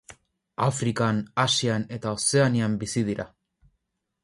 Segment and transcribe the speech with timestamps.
[0.67, 3.29] Afrikan, Asian eta Ozeanian bizi dira.